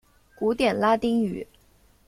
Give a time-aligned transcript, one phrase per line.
[0.35, 1.45] 古典拉丁语。